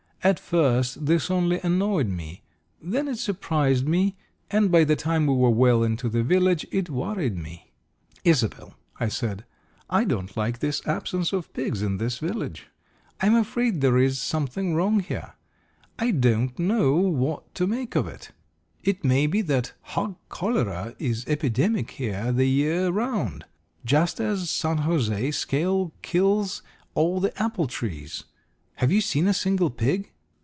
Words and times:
At 0.23 0.39
first 0.39 1.07
this 1.07 1.31
only 1.31 1.59
annoyed 1.63 2.05
me, 2.07 2.43
then 2.79 3.07
it 3.07 3.17
surprised 3.17 3.87
me, 3.87 4.17
and 4.51 4.71
by 4.71 4.83
the 4.83 4.95
time 4.95 5.25
we 5.25 5.33
were 5.33 5.49
well 5.49 5.81
into 5.81 6.09
the 6.09 6.21
village 6.21 6.63
it 6.71 6.91
worried 6.91 7.35
me. 7.35 7.71
"Isobel," 8.23 8.75
I 8.99 9.07
said, 9.07 9.45
"I 9.89 10.03
don't 10.03 10.37
like 10.37 10.59
this 10.59 10.85
absence 10.85 11.33
of 11.33 11.51
pigs 11.53 11.81
in 11.81 11.97
this 11.97 12.19
village. 12.19 12.67
I 13.19 13.25
am 13.25 13.33
afraid 13.33 13.81
there 13.81 13.97
is 13.97 14.19
something 14.19 14.75
wrong 14.75 14.99
here. 14.99 15.33
I 15.97 16.11
don't 16.11 16.59
know 16.59 16.93
what 16.97 17.51
to 17.55 17.65
make 17.65 17.95
of 17.95 18.07
it. 18.07 18.29
It 18.83 19.03
may 19.03 19.25
be 19.25 19.41
that 19.41 19.73
hog 19.81 20.17
cholera 20.29 20.93
is 20.99 21.25
epidemic 21.27 21.89
here 21.89 22.31
the 22.31 22.45
year 22.45 22.89
'round, 22.91 23.45
just 23.83 24.19
as 24.19 24.51
San 24.51 24.83
José 24.83 25.33
scale 25.33 25.91
kills 26.03 26.61
all 26.93 27.19
the 27.19 27.35
apple 27.41 27.65
trees. 27.65 28.25
Have 28.75 28.91
you 28.91 29.01
seen 29.01 29.27
a 29.27 29.33
single 29.33 29.69
pig?" 29.69 30.07